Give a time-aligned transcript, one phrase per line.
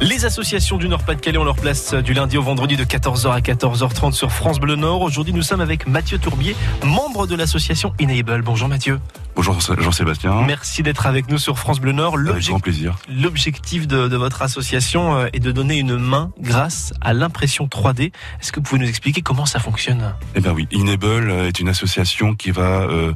[0.00, 4.12] Les associations du Nord-Pas-de-Calais ont leur place du lundi au vendredi de 14h à 14h30
[4.12, 5.02] sur France Bleu Nord.
[5.02, 8.40] Aujourd'hui, nous sommes avec Mathieu Tourbier, membre de l'association Enable.
[8.40, 9.00] Bonjour Mathieu.
[9.36, 10.42] Bonjour Jean-Sébastien.
[10.46, 12.18] Merci d'être avec nous sur France Bleu Nord.
[12.18, 12.96] Avec grand plaisir.
[13.08, 18.12] L'objectif de, de, votre association euh, est de donner une main grâce à l'impression 3D.
[18.40, 20.14] Est-ce que vous pouvez nous expliquer comment ça fonctionne?
[20.34, 23.12] Eh bien oui, Enable est une association qui va euh,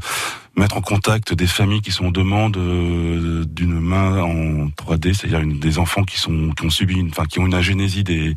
[0.56, 5.42] mettre en contact des familles qui sont en demande euh, d'une main en 3D, c'est-à-dire
[5.44, 8.34] des enfants qui sont qui ont subi, une, enfin qui ont une agénésie des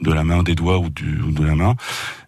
[0.00, 1.74] de la main, des doigts ou, du, ou de la main.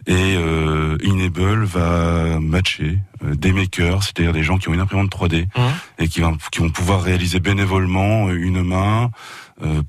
[0.09, 5.11] Et euh, Enable va matcher euh, des makers, c'est-à-dire des gens qui ont une imprimante
[5.11, 5.61] 3D Mmh.
[5.99, 9.09] et qui, va, qui vont pouvoir réaliser bénévolement une main euh,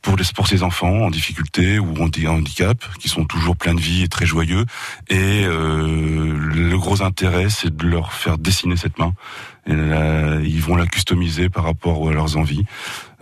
[0.01, 3.81] pour, les, pour ces enfants en difficulté ou en handicap, qui sont toujours pleins de
[3.81, 4.65] vie et très joyeux.
[5.09, 9.13] Et euh, le gros intérêt, c'est de leur faire dessiner cette main.
[9.67, 12.65] Et là, ils vont la customiser par rapport à leurs envies.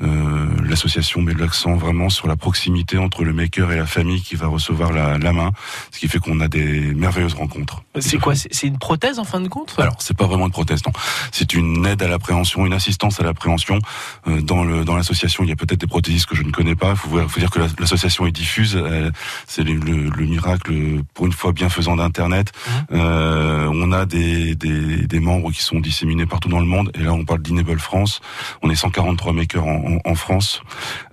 [0.02, 4.36] Euh, L'association met l'accent vraiment sur la proximité entre le maker et la famille qui
[4.36, 5.52] va recevoir la, la main,
[5.92, 7.84] ce qui fait qu'on a des merveilleuses rencontres.
[8.00, 8.36] C'est quoi?
[8.36, 9.75] C'est une prothèse en fin de compte?
[9.78, 10.94] Alors, c'est pas vraiment une prothèse, non.
[11.31, 13.80] C'est une aide à l'appréhension, une assistance à l'appréhension.
[14.28, 16.76] Euh, dans le dans l'association, il y a peut-être des prothésistes que je ne connais
[16.76, 16.92] pas.
[16.92, 18.76] Il faut, faut dire que l'association est diffuse.
[18.76, 19.12] Euh,
[19.48, 20.74] c'est le, le, le, miracle,
[21.14, 22.52] pour une fois bienfaisant d'Internet.
[22.56, 22.72] Mmh.
[22.94, 26.92] Euh, on a des, des, des, membres qui sont disséminés partout dans le monde.
[26.96, 28.22] Et là, on parle d'Enable France.
[28.62, 30.62] On est 143 makers en, France.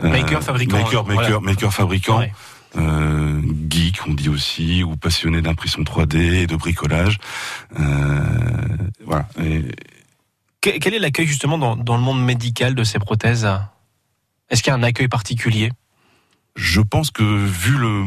[0.02, 0.78] Maker fabricant.
[0.78, 1.40] Maker, maker, voilà.
[1.40, 2.18] maker fabricant.
[2.18, 2.32] Ouais.
[2.76, 7.18] Euh, geek, on dit aussi, ou passionné d'impression 3D et de bricolage.
[7.78, 8.24] Euh,
[9.04, 9.26] voilà.
[9.42, 9.64] Et...
[10.60, 13.46] Quel est l'accueil justement dans, dans, le monde médical de ces prothèses?
[14.54, 15.72] Est-ce qu'il y a un accueil particulier?
[16.54, 18.04] Je pense que vu le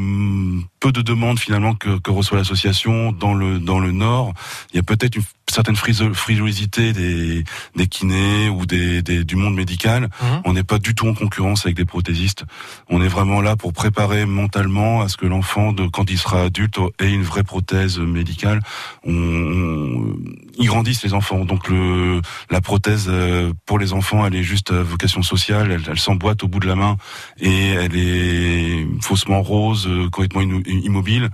[0.79, 4.33] peu de demandes finalement que, que reçoit l'association dans le dans le Nord,
[4.71, 7.43] il y a peut-être une certaine frilosité des,
[7.75, 10.03] des kinés ou des, des du monde médical.
[10.03, 10.25] Mmh.
[10.45, 12.43] On n'est pas du tout en concurrence avec des prothésistes.
[12.89, 16.43] On est vraiment là pour préparer mentalement à ce que l'enfant, de quand il sera
[16.43, 18.59] adulte, ait une vraie prothèse médicale.
[19.05, 20.15] On, on,
[20.59, 22.21] ils grandissent les enfants, donc le
[22.51, 25.71] la prothèse euh, pour les enfants, elle est juste à vocation sociale.
[25.71, 26.97] Elle, elle s'emboîte au bout de la main
[27.39, 31.29] et elle est faussement rose, euh, complètement immobile.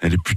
[0.00, 0.36] Elle est plus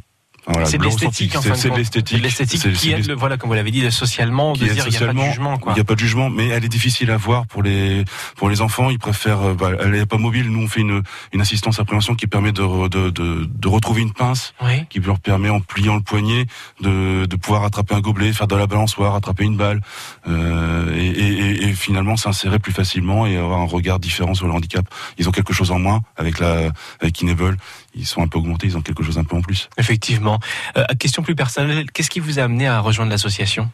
[0.49, 2.23] voilà, c'est de l'esthétique, en C'est de l'esthétique.
[2.23, 5.13] l'esthétique qui est, voilà, comme vous l'avez dit, socialement, de dire il n'y a pas
[5.13, 5.73] de jugement, quoi.
[5.73, 8.05] Il n'y a pas de jugement, mais elle est difficile à voir pour les,
[8.37, 8.89] pour les enfants.
[8.89, 10.49] Ils préfèrent, bah, elle n'est pas mobile.
[10.49, 11.03] Nous, on fait une,
[11.33, 14.85] une assistance à prévention qui permet de, de, de, de retrouver une pince, oui.
[14.89, 16.45] qui leur permet, en pliant le poignet,
[16.79, 19.81] de, de pouvoir attraper un gobelet, faire de la balançoire, attraper une balle,
[20.29, 24.53] euh, et, et, et, finalement s'insérer plus facilement et avoir un regard différent sur le
[24.53, 24.85] handicap.
[25.17, 26.71] Ils ont quelque chose en moins avec la,
[27.01, 27.57] avec Enable.
[27.97, 29.69] Ils sont un peu augmentés, ils ont quelque chose un peu en plus.
[29.77, 30.39] Effectivement.
[30.77, 33.69] Euh, question plus personnelle, qu'est-ce qui vous a amené à rejoindre l'association?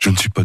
[0.00, 0.42] Je ne suis pas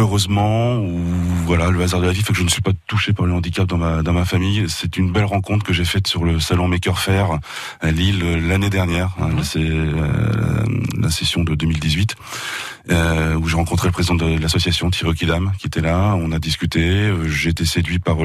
[0.00, 0.98] heureusement ou
[1.46, 3.32] voilà le hasard de la vie fait que je ne suis pas touché par le
[3.32, 6.40] handicap dans ma dans ma famille c'est une belle rencontre que j'ai faite sur le
[6.40, 7.38] salon Maker Faire
[7.80, 10.64] à Lille l'année dernière hein, c'est euh,
[10.98, 12.16] la session de 2018
[12.90, 16.38] euh, où j'ai rencontré le président de l'association Thierry Kidam qui était là on a
[16.38, 18.16] discuté euh, j'ai été séduit par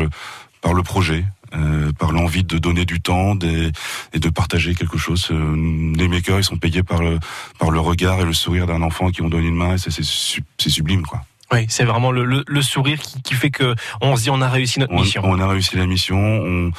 [0.62, 3.72] par le projet euh, par l'envie de donner du temps des,
[4.14, 5.30] et de partager quelque chose.
[5.32, 7.20] Euh, les makers, ils sont payés par le,
[7.60, 10.70] par le regard et le sourire d'un enfant qui ont donné une main et c'est,
[10.70, 11.22] sublime, quoi.
[11.52, 14.42] Oui, c'est vraiment le, le, le sourire qui, qui, fait que on se dit on
[14.42, 15.22] a réussi notre on, mission.
[15.24, 16.18] On a réussi la mission.
[16.18, 16.72] On,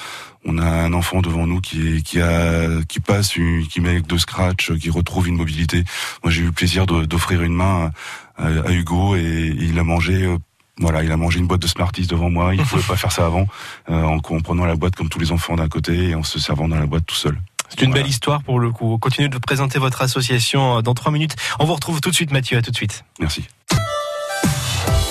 [0.44, 4.00] on a un enfant devant nous qui, est, qui a, qui passe, une, qui met
[4.00, 5.84] de scratch, qui retrouve une mobilité.
[6.24, 7.92] Moi, j'ai eu le plaisir d'offrir une main
[8.36, 10.38] à, à, Hugo et, et il a mangé euh,
[10.78, 12.54] voilà, il a mangé une boîte de Smarties devant moi.
[12.54, 13.46] Il ne pouvait pas faire ça avant,
[13.90, 16.38] euh, en, en, prenant la boîte comme tous les enfants d'un côté et en se
[16.38, 17.38] servant dans la boîte tout seul.
[17.68, 18.02] C'est une voilà.
[18.02, 18.96] belle histoire pour le coup.
[18.98, 21.34] Continuez de présenter votre association dans trois minutes.
[21.58, 22.58] On vous retrouve tout de suite, Mathieu.
[22.58, 23.04] À tout de suite.
[23.18, 23.44] Merci.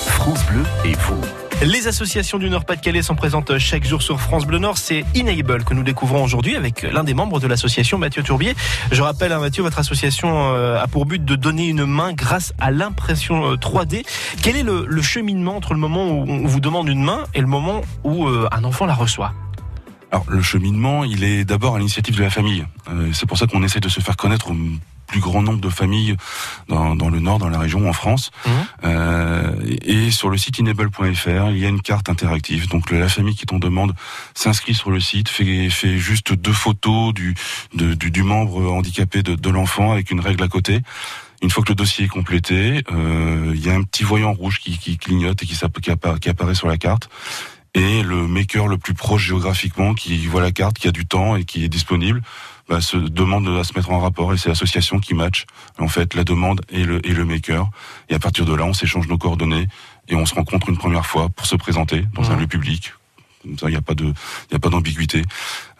[0.08, 1.45] France Bleu et vous.
[1.62, 4.76] Les associations du Nord-Pas-de-Calais sont présentes chaque jour sur France Bleu Nord.
[4.76, 8.54] C'est Enable que nous découvrons aujourd'hui avec l'un des membres de l'association, Mathieu Tourbier.
[8.92, 12.52] Je rappelle, hein, Mathieu, votre association euh, a pour but de donner une main grâce
[12.58, 14.04] à l'impression 3D.
[14.42, 17.46] Quel est le, cheminement entre le moment où on vous demande une main et le
[17.46, 19.32] moment où euh, un enfant la reçoit?
[20.12, 22.66] Alors le cheminement, il est d'abord à l'initiative de la famille.
[22.90, 24.54] Euh, c'est pour ça qu'on essaie de se faire connaître au
[25.06, 26.16] plus grand nombre de familles
[26.68, 28.30] dans, dans le nord, dans la région, en France.
[28.44, 28.50] Mmh.
[28.84, 32.68] Euh, et, sur le site enable.fr, il y a une carte interactive.
[32.68, 33.94] Donc la famille qui t'en demande
[34.34, 37.34] s'inscrit sur le site, fait, fait juste deux photos du,
[37.74, 40.80] de, du, du, membre handicapé de, de l'enfant avec une règle à côté.
[41.42, 44.58] Une fois que le dossier est complété, euh, il y a un petit voyant rouge
[44.58, 47.08] qui, qui clignote et qui, qui, apparaît, qui apparaît sur la carte
[47.76, 51.36] et le maker le plus proche géographiquement qui voit la carte, qui a du temps
[51.36, 52.22] et qui est disponible,
[52.68, 55.44] bah, se demande à se mettre en rapport et c'est l'association qui match
[55.78, 57.70] en fait la demande et le et le maker
[58.08, 59.68] et à partir de là on s'échange nos coordonnées
[60.08, 62.92] et on se rencontre une première fois pour se présenter dans un lieu public.
[63.62, 65.22] Il n'y a pas de, il y a pas d'ambiguïté.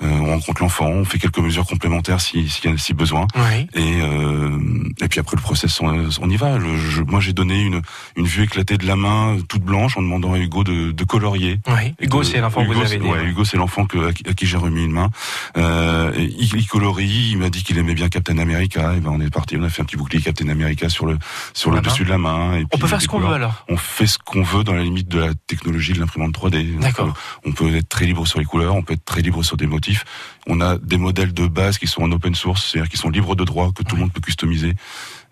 [0.02, 3.26] Euh, on rencontre l'enfant, on fait quelques mesures complémentaires si, si, si besoin.
[3.34, 3.66] Oui.
[3.74, 4.58] Et, euh,
[5.00, 6.58] et puis après le process, on, on y va.
[6.58, 7.80] Le, je- moi, j'ai donné une,
[8.16, 11.60] une vue éclatée de la main, toute blanche, en demandant à Hugo de, de colorier.
[11.68, 11.94] Oui.
[12.00, 13.10] Hugo, De- c'est l'enfant que vous Hugo, avez né.
[13.10, 15.10] ouais, Hugo, c'est l'enfant que, à, qui- j'ai remis une main.
[15.56, 17.30] Euh, il, il colorie.
[17.32, 18.94] Il m'a dit qu'il aimait bien Captain America.
[18.94, 19.56] Et ben, on est parti.
[19.58, 21.18] On a fait un petit bouclier Captain America sur le
[21.54, 22.54] sur le dessus de la main.
[22.58, 23.64] Et On puis peut faire ce qu'on veut alors.
[23.68, 26.72] On fait ce qu'on veut dans la limite de la technologie de l'imprimante 3D.
[26.74, 27.14] Donc, D'accord.
[27.44, 29.66] On peut être très libre sur les couleurs, on peut être très libre sur des
[29.66, 30.04] motifs.
[30.46, 33.34] On a des modèles de base qui sont en open source, c'est-à-dire qui sont libres
[33.34, 34.74] de droit, que tout le monde peut customiser.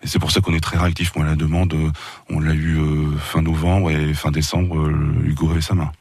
[0.03, 1.15] Et c'est pour ça qu'on est très réactif.
[1.15, 1.73] Moi, la demande,
[2.29, 5.91] on l'a eu euh, fin novembre et fin décembre, euh, Hugo avait sa main.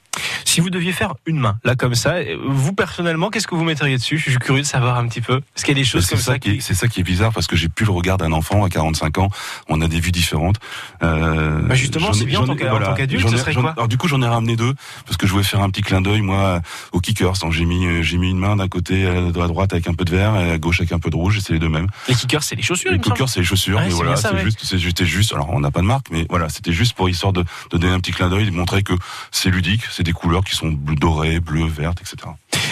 [0.45, 3.65] Si vous deviez faire une main, là comme ça, euh, vous personnellement, qu'est-ce que vous
[3.65, 4.19] metteriez dessus?
[4.19, 5.39] Je suis curieux de savoir un petit peu.
[5.57, 7.01] Est-ce qu'il y a des choses C'est comme ça, ça qui est, c'est ça qui
[7.01, 9.29] est bizarre parce que j'ai plus le regard d'un enfant à 45 ans.
[9.69, 10.57] On a des vues différentes.
[11.03, 13.73] Euh, Bah justement, c'est bien en tant qu'adulte, j'en- quoi?
[13.77, 14.75] Alors du coup, j'en ai ramené deux
[15.07, 16.61] parce que je voulais faire un petit clin d'œil moi
[16.93, 17.33] aux kickers.
[17.41, 19.95] Donc j'ai mis euh, j'ai mis une main d'un côté de la droite avec un
[19.95, 21.39] peu de vert et à gauche avec un peu de rouge.
[21.39, 21.89] Et c'est les deux mêmes.
[22.09, 23.81] Les kickers, c'est les chaussures, Les kickers, c'est les chaussures.
[23.81, 25.33] Mais voilà, c'est juste, j'étais juste.
[25.35, 27.93] Alors on n'a pas de marque, mais voilà, c'était juste pour histoire de, de donner
[27.93, 28.93] un petit clin d'œil, de montrer que
[29.31, 29.83] c'est ludique.
[29.91, 32.17] C'est des couleurs qui sont bleu doré, bleu, verte, etc.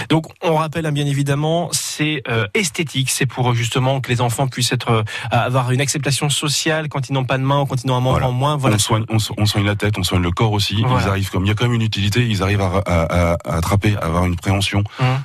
[0.08, 4.20] Donc, on rappelle hein, bien évidemment, c'est euh, esthétique, c'est pour euh, justement que les
[4.20, 7.66] enfants puissent être euh, avoir une acceptation sociale quand ils n'ont pas de main ou
[7.66, 8.28] quand ils n'ont un membre Voilà.
[8.28, 8.56] en moins.
[8.56, 8.76] Voilà.
[8.76, 10.82] On, soigne, on, so- on soigne la tête, on soigne le corps aussi.
[10.82, 11.06] Voilà.
[11.06, 12.26] Ils arrivent comme il y a quand même une utilité.
[12.26, 14.84] Ils arrivent à, à- à- à attraper, à avoir une préhension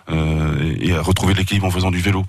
[0.10, 0.57] euh, à
[1.02, 2.24] retrouver l'équilibre en faisant du vélo.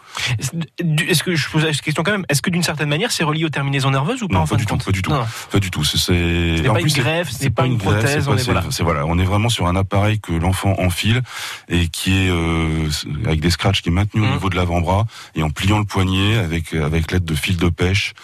[1.08, 3.44] Est-ce que je pose cette question quand même Est-ce que d'une certaine manière, c'est relié
[3.44, 5.10] aux terminaisons nerveuses ou pas Non, en pas fin du de tout, pas du tout.
[5.10, 5.24] Non.
[5.50, 5.84] Pas du tout.
[5.84, 8.36] C'est- Ce pas plus, une greffe, ce c'est n'est pas une greffe, prothèse, c'est on
[8.36, 9.06] est voilà.
[9.06, 11.22] On est vraiment sur un appareil que l'enfant enfile
[11.68, 12.88] et qui est euh,
[13.26, 14.32] avec des scratchs qui est maintenu au Mhm.
[14.32, 18.14] niveau de l'avant-bras et en pliant le poignet avec avec l'aide de fils de pêche.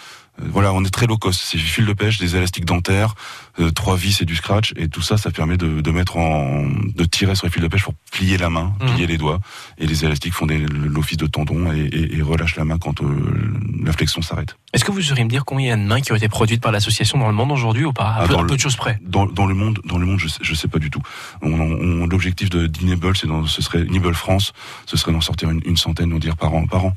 [0.41, 1.41] Euh, Voilà, on est très low cost.
[1.43, 3.15] C'est du fil de pêche, des élastiques dentaires,
[3.59, 6.65] euh, trois vis et du scratch, et tout ça, ça permet de, de mettre en,
[6.67, 8.89] de tirer sur les fils de pêche pour plier la main, Mhm.
[8.93, 9.39] plier les doigts,
[9.77, 13.53] et les élastiques font l'office de tendon et, et, et relâchent la main quand euh,
[13.83, 14.55] la flexion s'arrête.
[14.73, 16.27] Est-ce que vous sauriez me dire combien il y a de mains qui ont été
[16.27, 18.09] produites par l'association dans le monde aujourd'hui ou pas?
[18.09, 18.99] À Ah, peu, le- de choses près.
[19.03, 21.01] Dans, dans le monde, dans le monde, je sais, je sais pas du tout.
[21.41, 24.53] On, on- L'objectif de d'Enable, c'est ce serait Enable France,
[24.85, 26.93] ce serait d'en sortir une, une centaine, on dire par an, par an.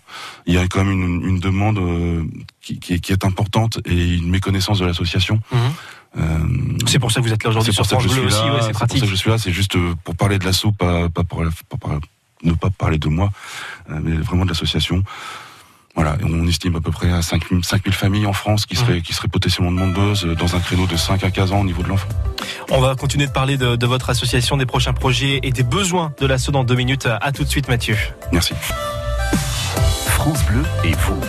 [0.46, 2.25] Il y a quand même une, une demande euh,
[2.62, 5.40] qui, qui est, qui est importante et une méconnaissance de l'association.
[5.52, 5.58] Mhm.
[6.16, 6.38] Euh,
[6.87, 8.20] C'est pour ça que vous êtes là aujourd'hui c'est sur pour ça que France je
[8.22, 8.55] Bleu suis aussi, là.
[8.55, 9.02] ouais, c'est c'est pour ça pratique.
[9.05, 9.38] que je suis là.
[9.38, 11.43] C'est juste euh, pour parler de l'assaut, pas, pas, pour,
[11.78, 11.99] pas
[12.43, 13.31] ne pas parler de moi,
[13.90, 15.02] euh, mais vraiment de l'association.
[15.94, 19.00] Voilà, et on estime à peu près à 5000 5000 familles en France qui seraient,
[19.02, 21.88] qui seraient potentiellement demandeuses dans un créneau de 5 à 15 ans au niveau de
[21.88, 22.08] l'enfant.
[22.70, 26.12] On va continuer de parler de, de votre association, des prochains projets et des besoins
[26.20, 27.06] de l'assaut dans deux minutes.
[27.20, 27.96] À tout de suite, Mathieu.
[28.32, 28.55] Merci.
[30.06, 31.20] France Bleu et vous.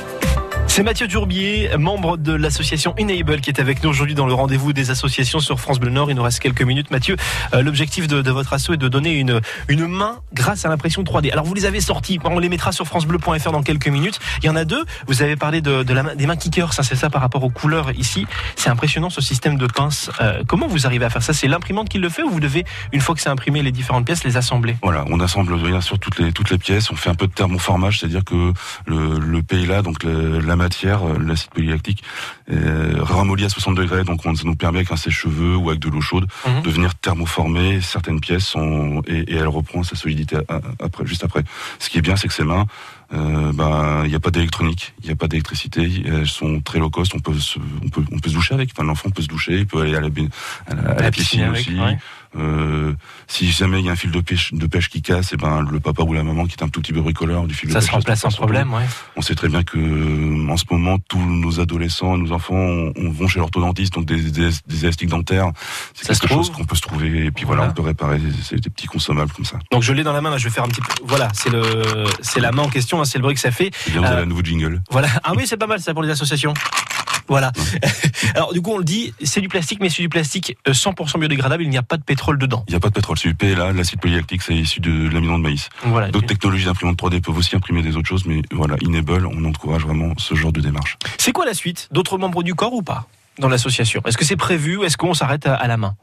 [0.69, 4.71] C'est Mathieu Durbier, membre de l'association Enable, qui est avec nous aujourd'hui dans le rendez-vous
[4.71, 6.11] des associations sur France Bleu Nord.
[6.11, 6.91] Il nous reste quelques minutes.
[6.91, 7.17] Mathieu,
[7.53, 11.31] euh, l'objectif de, votre asso est de donner une, une main grâce à l'impression 3D.
[11.33, 14.19] Alors vous les avez sortis, on les mettra sur francebleu.fr dans quelques minutes.
[14.41, 14.85] Il y en a deux.
[15.07, 18.27] Vous avez parlé de, des mains kickers, ça c'est ça par rapport aux couleurs ici.
[18.55, 20.11] C'est impressionnant ce système de pince.
[20.21, 21.33] Euh, comment vous arrivez à faire ça?
[21.33, 22.63] C'est l'imprimante qui le fait ou vous devez,
[22.93, 24.77] une fois que c'est imprimé, les différentes pièces, les assembler?
[24.83, 26.91] Voilà, on assemble bien sûr toutes les toutes les pièces.
[26.91, 28.53] On fait un peu de thermoformage, c'est-à-dire que
[28.85, 32.03] le, le PLA, donc la matière, euh, l'acide polylactique,
[32.51, 34.03] euh, ramollit à 60 degrés.
[34.03, 36.61] Donc on, ça nous permet avec un sèche-cheveux ou avec de l'eau chaude Mhm.
[36.61, 41.23] de venir thermoformer certaines pièces sont, et, et elle reprend sa solidité à- après, juste
[41.23, 41.43] après.
[41.79, 42.65] Ce qui est bien, c'est que ces mains,
[43.13, 46.79] euh, ben, il n'y a pas d'électronique, il n'y a pas d'électricité, elles sont très
[46.79, 47.13] low cost.
[47.15, 48.69] On peut se, on peut, on peut se doucher avec.
[48.71, 50.29] Enfin, l'enfant peut se doucher, il peut aller à la, baign-
[50.67, 51.79] à la, à la piscine, avec, aussi.
[51.79, 51.97] ouais.
[52.37, 52.93] Euh,
[53.27, 55.61] si jamais il y a un fil de pêche, de pêche qui casse, et ben
[55.61, 57.79] le papa ou la maman qui est un tout petit peu bricoleur du fil Ça
[57.79, 57.95] de se pêche.
[57.95, 58.53] remplace sans passe partout.
[58.53, 58.85] problème, ouais.
[59.15, 62.93] On sait très bien que euh, en ce moment tous nos adolescents, nos enfants, on,
[62.97, 65.51] on vont chez l'orthodontiste, donc des, des, des élastiques dentaires,
[65.95, 67.25] c'est Ça se quelque chose qu'on peut se trouver.
[67.25, 67.71] Et puis voilà, Voilà.
[67.71, 68.21] on peut réparer.
[68.43, 69.57] C'est des petits consommables comme ça.
[69.71, 70.93] Donc je l'ai dans la main, là, je vais faire un petit peu.
[71.05, 71.63] Voilà, c'est le,
[72.21, 73.71] c'est la main en question, hein, c'est le bruit que ça fait.
[73.87, 74.81] Bien, vous Euh, avez un nouveau jingle.
[74.91, 75.07] Voilà.
[75.23, 76.53] Ah oui, c'est pas mal ça pour les associations.
[77.27, 77.51] Voilà.
[78.35, 81.19] Alors du coup, on le dit, c'est du plastique, mais c'est du plastique euh, 100%
[81.19, 81.63] biodégradable.
[81.63, 82.63] Il n'y a pas de pétrole dedans.
[82.67, 85.37] Il n'y a pas de pétrole, c'est UP, là, l'acide polylactique, c'est issu de l'amidon
[85.37, 85.69] de maïs.
[85.83, 86.09] Voilà.
[86.09, 89.83] D'autres technologies d'imprimante 3D peuvent aussi imprimer des autres choses, mais voilà, Enable, on encourage
[89.83, 90.97] vraiment ce genre de démarche.
[91.17, 91.87] C'est quoi la suite?
[91.91, 93.05] D'autres membres du corps ou pas
[93.37, 94.01] dans l'association?
[94.05, 94.77] Est-ce que c'est prévu?
[94.77, 95.95] Ou est-ce qu'on s'arrête à, à la main?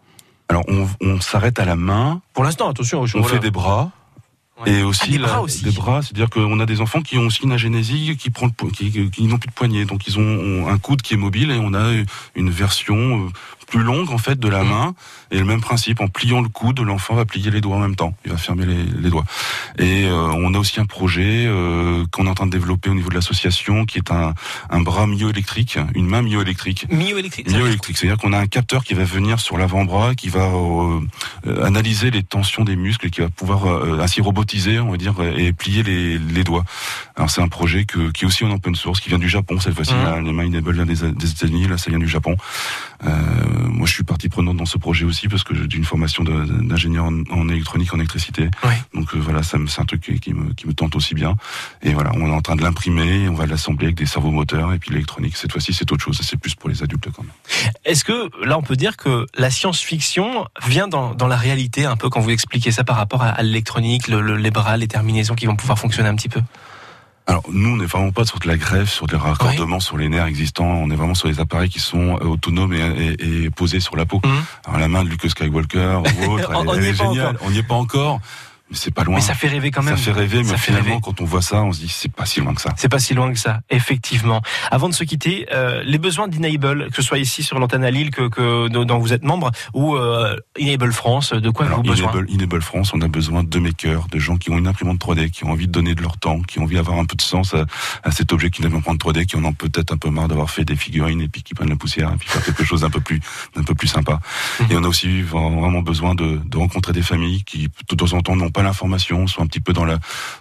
[0.49, 3.05] Alors, on, on s'arrête à la main, Pour l'instant, attention.
[3.05, 3.35] je- on voilà.
[3.37, 3.91] fait des bras,
[4.65, 4.73] Ouais.
[4.73, 5.65] Et aussi, Ah, des la- bras aussi.
[5.65, 8.53] des bras, c'est-à-dire qu'on a des enfants qui ont aussi une agénésie qui prend le
[8.53, 11.51] po- qui, qui n'ont plus de poignet, donc ils ont un coude qui est mobile
[11.51, 11.93] et on a
[12.35, 13.29] une version euh,
[13.67, 14.69] plus longue en fait de la Mhm.
[14.71, 14.95] main.
[15.31, 17.97] Et le même principe en pliant le coude l'enfant va plier les doigts en même
[17.97, 18.15] temps.
[18.25, 19.25] Il va fermer les, les doigts.
[19.79, 22.95] Et euh, on a aussi un projet euh, qu'on est en train de développer au
[22.95, 24.35] niveau de l'association qui est un,
[24.71, 26.87] un bras myoélectrique une main myoélectrique.
[26.91, 27.51] Myoélectrique.
[27.51, 27.97] myoélectrique.
[27.99, 31.01] C'est-à-dire qu'on a un capteur qui va venir sur l'avant-bras qui va euh,
[31.47, 34.97] euh, analyser les tensions des muscles et qui va pouvoir euh, ainsi robotiser on va
[34.97, 36.65] dire et plier les, les doigts.
[37.17, 39.59] Alors c'est un projet que, qui est aussi en open source qui vient du Japon
[39.61, 39.93] cette fois-ci.
[39.93, 42.37] Là, les mains Enable vient des, des États-Unis là ça vient du Japon.
[43.05, 43.11] Euh,
[43.59, 47.05] moi, je suis partie prenante dans ce projet aussi parce que j'ai une formation d'ingénieur
[47.07, 48.49] en, en électronique, en électricité.
[48.65, 48.75] Oui.
[48.95, 51.37] Donc euh, voilà, ça c'est un truc qui, qui me, qui me tente aussi bien.
[51.83, 54.79] Et voilà, on est en train de l'imprimer, on va l'assembler avec des servomoteurs et
[54.79, 55.37] puis l'électronique.
[55.37, 56.19] Cette fois-ci, c'est autre chose.
[56.23, 57.33] C'est plus pour les adultes quand même.
[57.85, 61.97] Est-ce que là on peut dire que la science-fiction vient dans, dans la réalité un
[61.97, 64.89] peu quand vous expliquez ça par rapport à, à l'électronique, le- le- les bras, les
[64.89, 66.41] terminaisons qui vont pouvoir fonctionner un petit peu?
[67.29, 70.09] Alors nous, on n'est vraiment pas sur de la greffe, sur des raccordements sur les
[70.09, 70.65] nerfs existants.
[70.65, 72.79] On est vraiment sur des appareils qui sont euh, autonomes et,
[73.19, 74.21] et- et posés sur la peau.
[74.25, 74.45] Mhm.
[74.67, 77.37] Alors la main de Luke Skywalker ou autre, On- elle, on elle n'y est géniale.
[77.43, 78.21] On n'y est pas encore,
[78.73, 79.17] c'est pas loin.
[79.17, 79.97] Mais ça fait rêver quand même.
[79.97, 81.01] Ça fait rêver, mais Ça finalement, rêver.
[81.03, 82.71] quand on voit ça, on se dit c'est pas si loin que ça.
[82.77, 84.43] C'est pas si loin que ça, effectivement.
[84.71, 87.91] Avant de se quitter, euh, les besoins d'Enable, que ce soit ici sur l'antenne à
[87.91, 91.95] Lille, que, que dont vous êtes membre, ou euh, Enable France, de quoi Alors, avez-vous
[91.95, 94.99] besoin Enable, Enable France, on a besoin de makers, de gens qui ont une imprimante
[95.01, 97.17] 3D, qui ont envie de donner de leur temps, qui ont envie d'avoir un peu
[97.17, 97.67] de sens à,
[98.03, 100.29] à cet objet qui est une imprimante 3D, qui en ont peut-être un peu marre
[100.29, 102.81] d'avoir fait des figurines et puis qui prennent la poussière et puis faire quelque chose
[102.83, 103.21] d'un peu plus,
[103.55, 104.19] d'un peu plus sympa.
[104.61, 104.67] Mhm.
[104.71, 108.21] Et on a aussi vraiment besoin de, de rencontrer des familles qui, de temps en
[108.21, 109.99] temps, n'ont pas l'information, sont un petit peu dans la,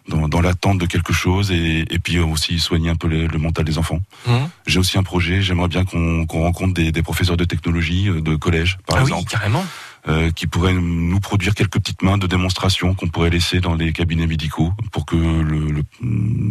[0.08, 3.38] dans, dans l'attente de quelque chose et, et puis aussi soigner un peu le, le
[3.46, 4.00] mental des enfants.
[4.28, 4.48] Mhm.
[4.68, 8.22] J'ai aussi un projet, j'aimerais bien qu'on qu'on rencontre des, des professeurs de technologie, euh,
[8.22, 9.66] de collège, par Ah exemple oui, carrément.
[10.08, 13.92] euh, qui pourraient nous produire quelques petites mains de démonstration qu'on pourrait laisser dans les
[13.92, 15.84] cabinets médicaux pour que le, le,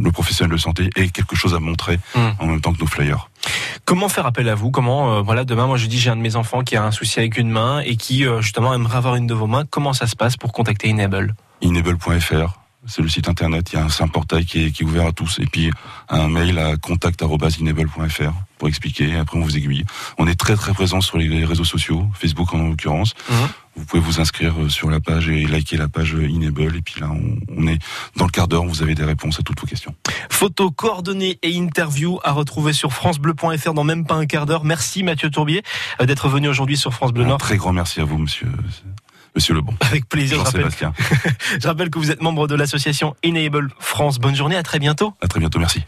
[0.04, 2.20] le professionnel de santé ait quelque chose à montrer Mm.
[2.42, 3.22] en même temps que nos flyers.
[3.84, 4.70] Comment faire appel à vous?
[4.70, 6.90] Comment, euh, voilà, demain, moi je dis j'ai un de mes enfants qui a un
[6.90, 9.64] souci avec une main et qui euh, justement aimerait avoir une de vos mains.
[9.68, 11.34] Comment ça se passe pour contacter Enable?
[11.62, 14.82] Enable.fr, c'est le site internet, il y a un, c'est un portail qui est, qui
[14.82, 15.70] est ouvert à tous et puis
[16.08, 19.84] un mail à contact@enable.fr pour expliquer après on vous aiguille.
[20.18, 23.14] On est très très présent sur les réseaux sociaux, Facebook en l'occurrence.
[23.30, 23.48] Mhm.
[23.76, 27.00] Vous pouvez vous inscrire euh, sur la page et liker la page Enable et puis
[27.00, 27.78] là on, on est
[28.16, 29.94] dans le quart d'heure, vous avez des réponses à toutes vos questions.
[30.30, 34.64] Photos, coordonnées et interviews à retrouver sur francebleu.fr dans même pas un quart d'heure.
[34.64, 35.62] Merci Mathieu Tourbier
[36.00, 37.38] euh, d'être venu aujourd'hui sur France Bleu Un Nord.
[37.38, 38.46] très grand merci à vous monsieur
[39.34, 39.74] Monsieur Lebon.
[39.80, 40.68] Avec plaisir, je rappelle,
[41.60, 44.18] je rappelle que vous êtes membre de l'association Enable France.
[44.18, 45.14] Bonne journée, à très bientôt.
[45.20, 45.82] À très bientôt, merci.